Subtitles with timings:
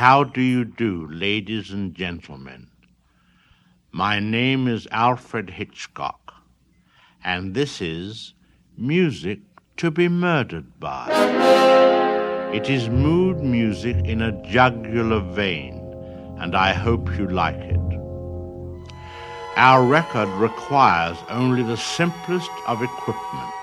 [0.00, 2.68] How do you do, ladies and gentlemen?
[3.92, 6.36] My name is Alfred Hitchcock,
[7.22, 8.32] and this is
[8.78, 9.40] Music
[9.76, 11.08] to be Murdered by.
[12.54, 15.74] It is mood music in a jugular vein,
[16.38, 18.00] and I hope you like it.
[19.56, 23.54] Our record requires only the simplest of equipment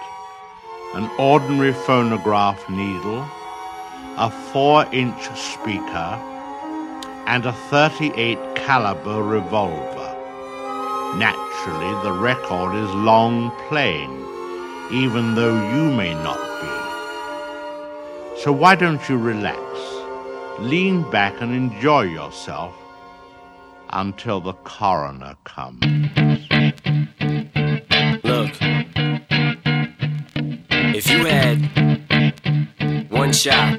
[0.93, 3.27] an ordinary phonograph needle,
[4.18, 6.20] a 4 inch speaker,
[7.27, 10.13] and a 38 caliber revolver.
[11.17, 14.12] Naturally, the record is long playing,
[14.91, 18.41] even though you may not be.
[18.41, 19.59] So why don't you relax,
[20.59, 22.73] lean back and enjoy yourself
[23.91, 25.84] until the coroner comes.
[28.23, 28.52] Look,
[30.95, 31.57] if you had
[33.12, 33.77] one shot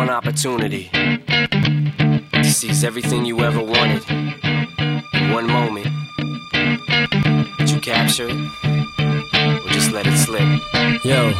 [0.00, 0.88] one opportunity
[2.32, 5.86] to seize everything you ever wanted in one moment,
[7.58, 8.36] would you capture it
[9.62, 10.40] or just let it slip?
[11.04, 11.32] Yo.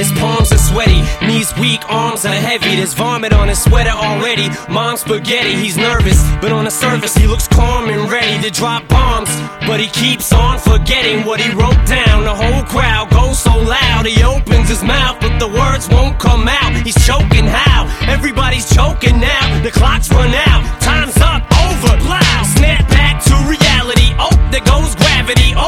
[0.00, 2.76] His palms are sweaty, knees weak, arms are heavy.
[2.76, 4.48] There's vomit on his sweater already.
[4.70, 8.88] Mom's spaghetti, he's nervous, but on the surface he looks calm and ready to drop
[8.88, 9.28] bombs.
[9.68, 12.24] But he keeps on forgetting what he wrote down.
[12.24, 16.48] The whole crowd goes so loud, he opens his mouth, but the words won't come
[16.48, 16.72] out.
[16.86, 17.84] He's choking how?
[18.08, 19.62] Everybody's choking now.
[19.62, 22.46] The clock's run out, time's up, over, loud.
[22.56, 24.16] Snap back to reality.
[24.16, 25.52] Oh, there goes gravity.
[25.54, 25.67] Oh,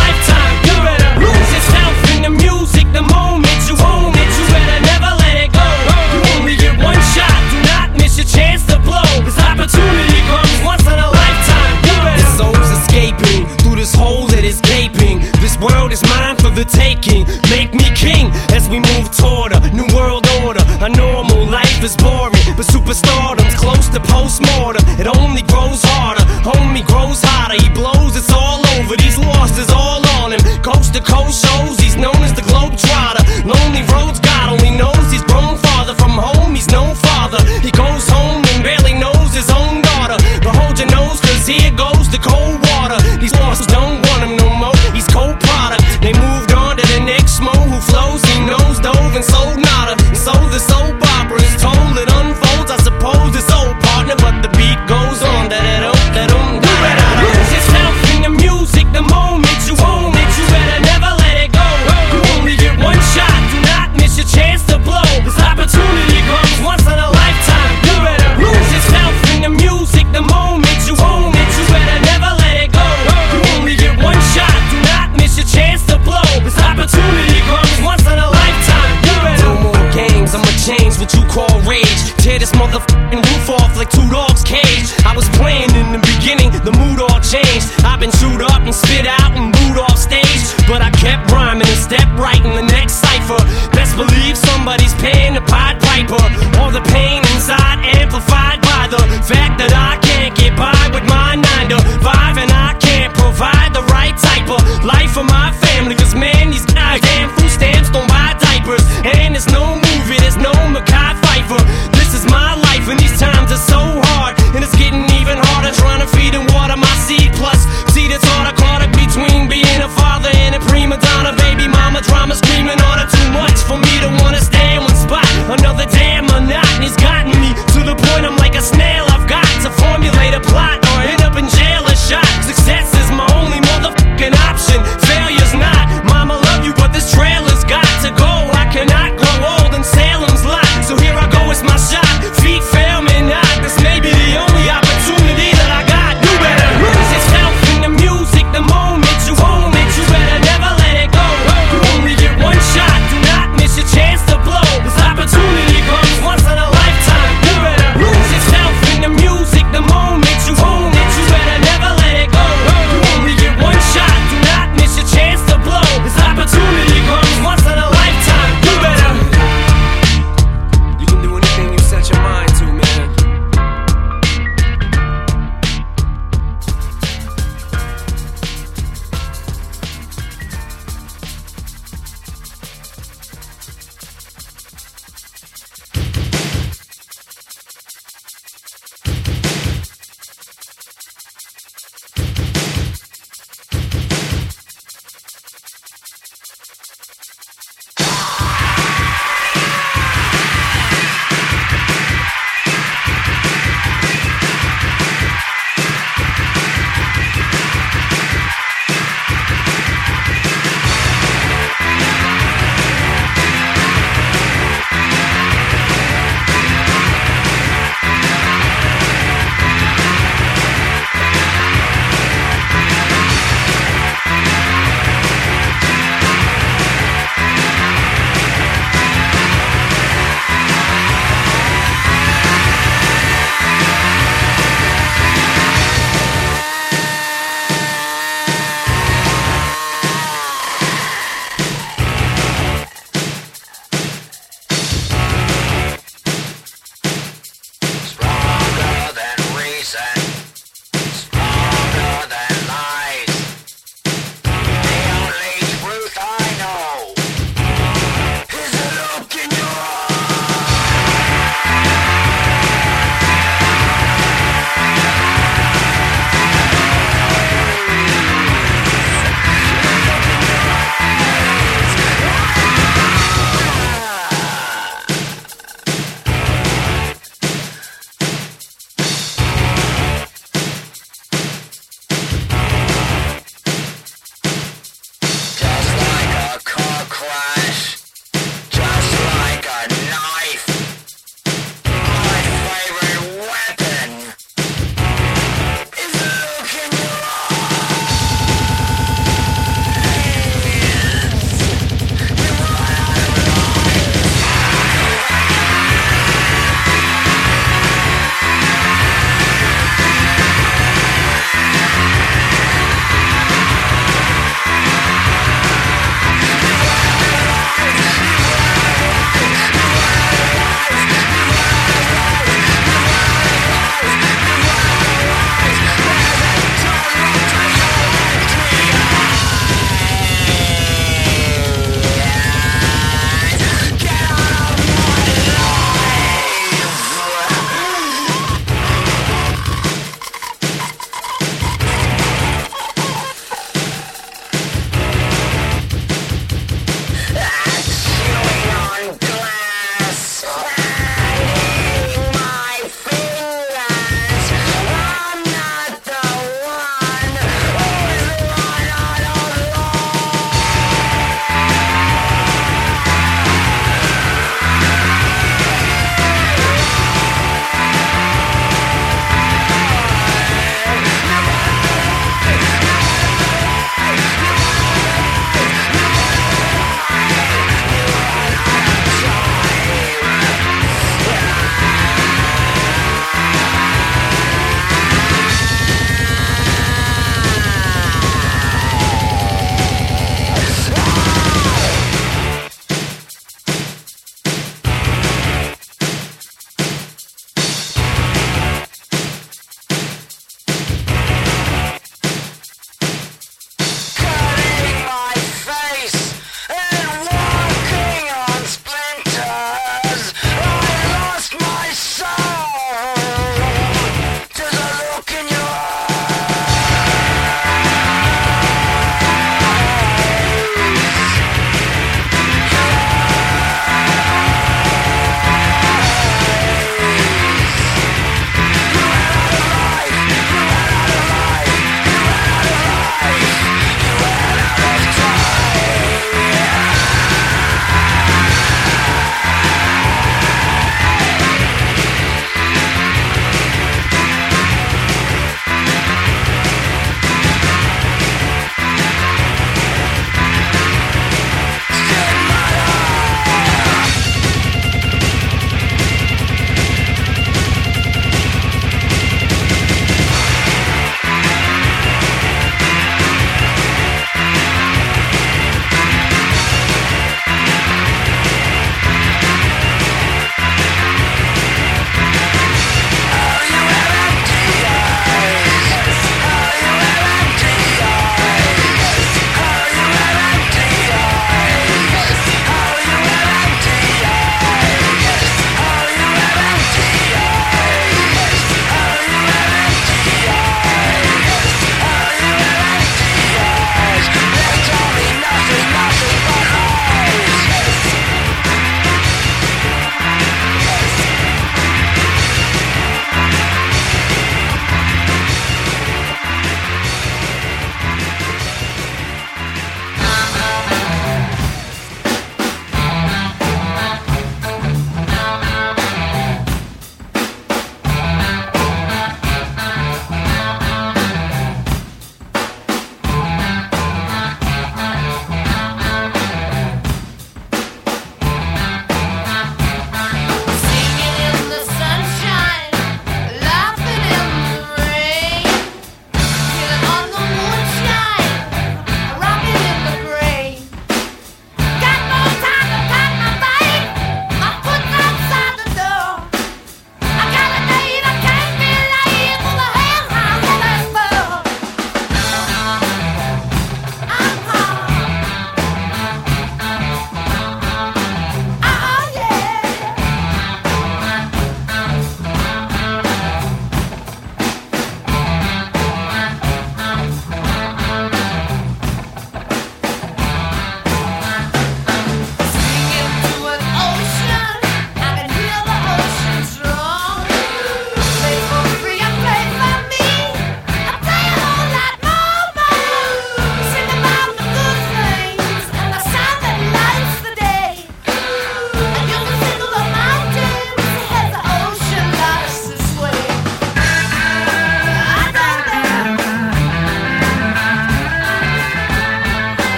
[16.61, 17.25] The taking.
[17.49, 20.61] Make me king as we move toward a new world order.
[20.85, 24.83] A normal life is boring, but superstardom's close to postmortem.
[25.01, 27.57] It only grows harder, homie grows hotter.
[27.57, 28.95] He blows, it's all over.
[28.97, 30.41] These losses all on him.
[30.61, 31.70] Coast to coast shows,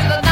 [0.00, 0.27] Oh,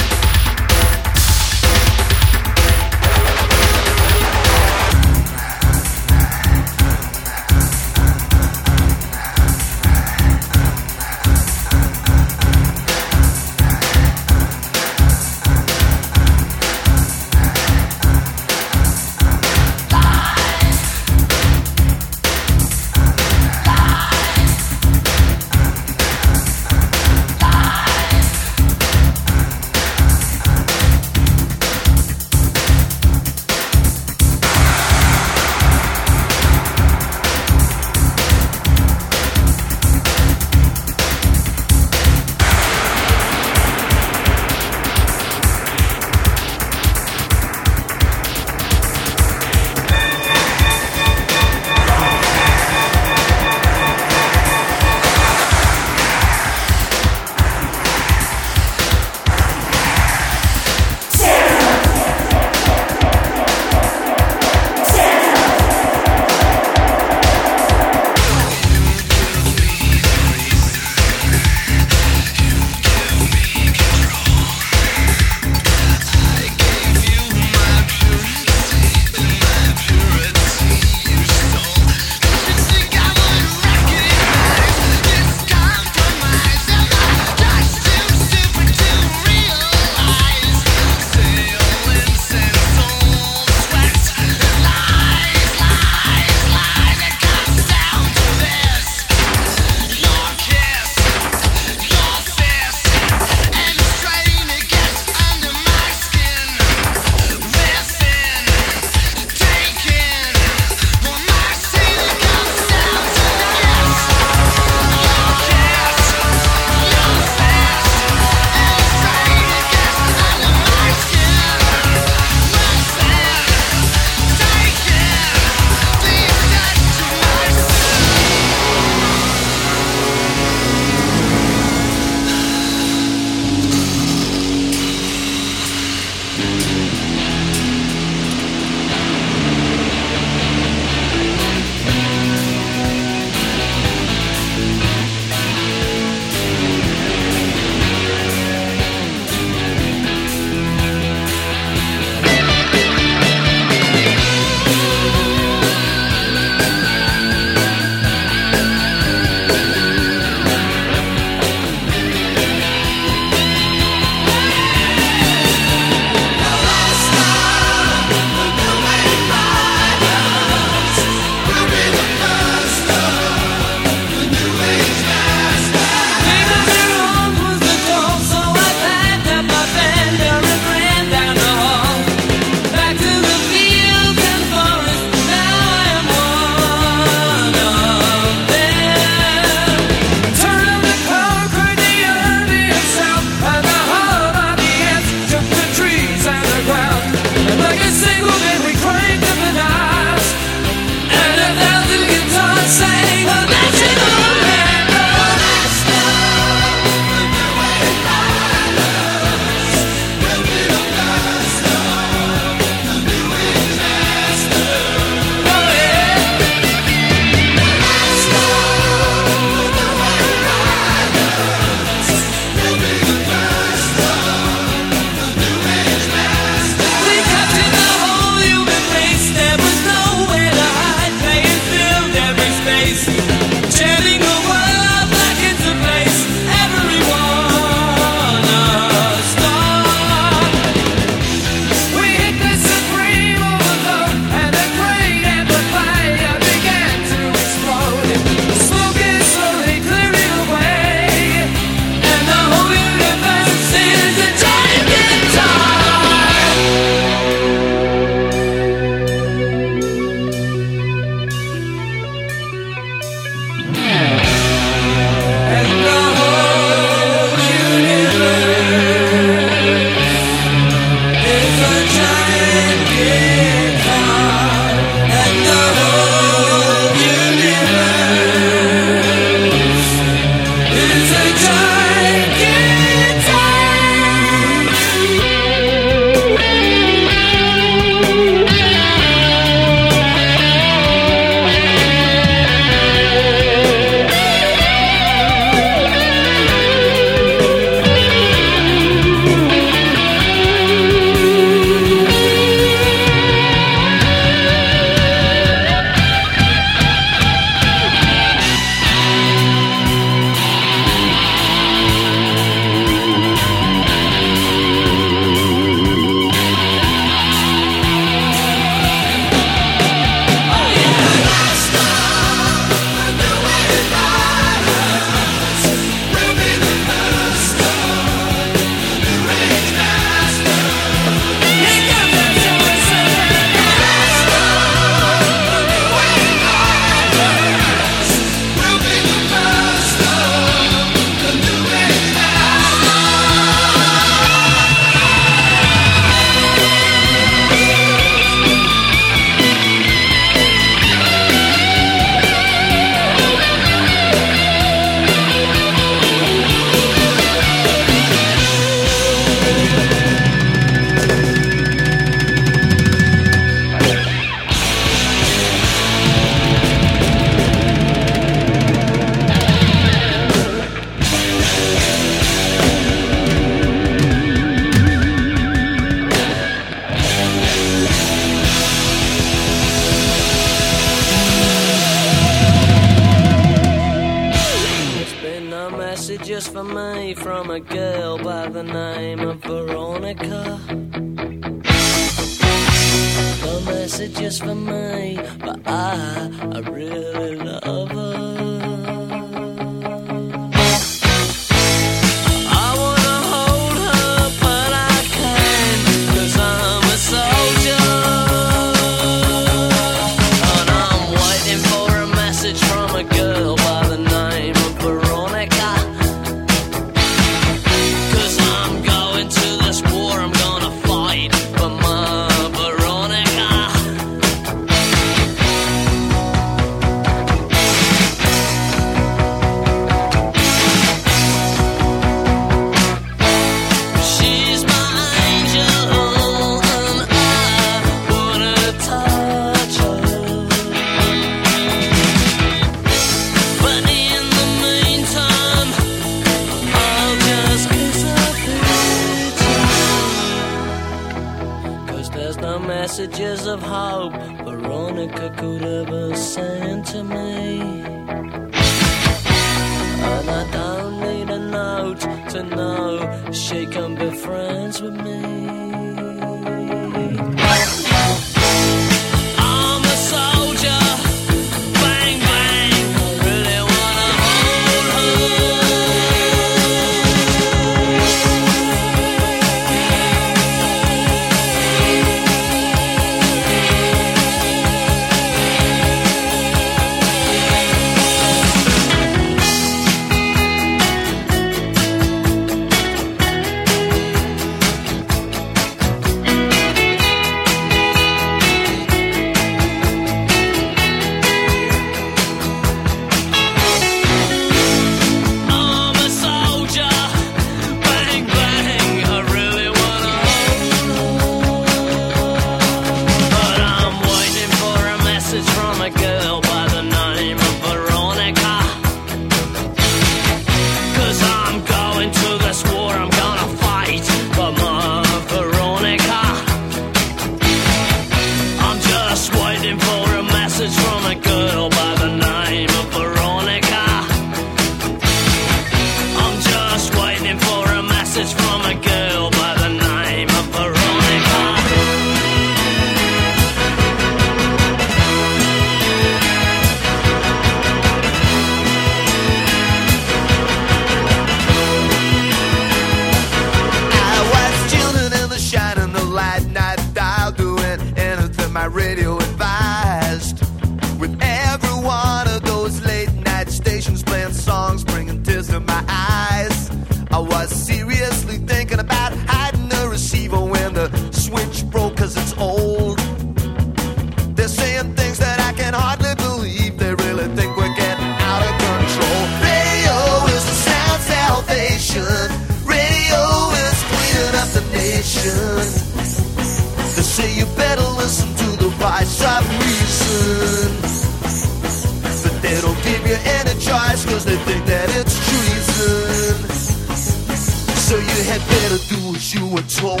[599.46, 600.00] you were told.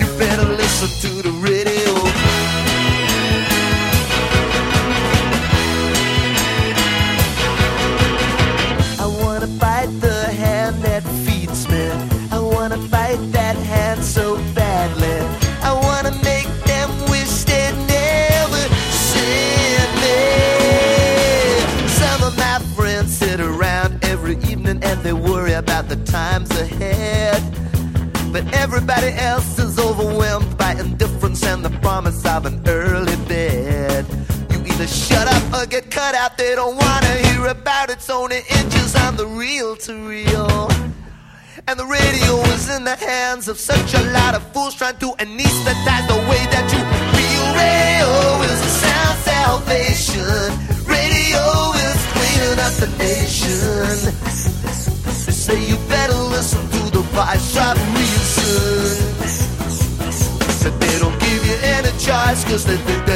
[0.00, 1.17] You better listen to
[28.90, 34.06] Everybody else is overwhelmed by indifference and the promise of an early bed.
[34.50, 36.38] You either shut up or get cut out.
[36.38, 37.98] They don't wanna hear about it.
[37.98, 40.70] It's only inches on the reel to reel.
[41.66, 45.12] And the radio is in the hands of such a lot of fools trying to
[45.18, 46.80] anesthetize the way that you
[47.12, 47.44] feel.
[47.60, 50.48] Radio is the sound salvation.
[50.88, 51.44] Radio
[51.84, 54.37] is cleaning up the nation.
[62.48, 63.07] 'Cause they think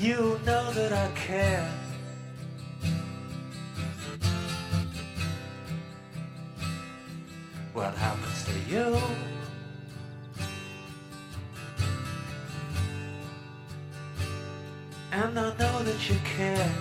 [0.00, 1.70] You know that I care.
[7.74, 8.98] What happens to you?
[15.12, 16.72] And I know that you care.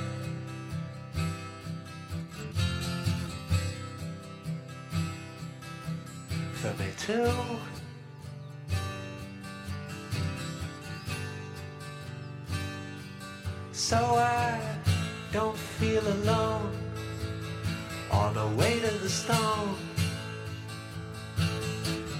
[6.53, 7.68] For me too.
[16.23, 16.71] Alone
[18.11, 19.75] on the way to the stone.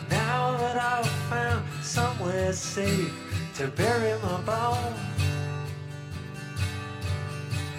[0.09, 3.13] Now that I've found somewhere safe
[3.55, 4.99] to bury my bones,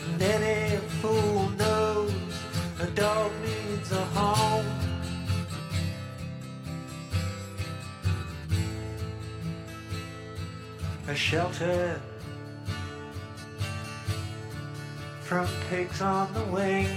[0.09, 2.13] and any fool knows
[2.81, 4.67] a dog needs a home.
[11.09, 12.01] a shelter
[15.31, 16.89] from pigs on the wing.